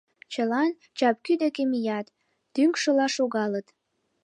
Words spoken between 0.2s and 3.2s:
Чылан чапкӱ деке мият, тӱҥшыла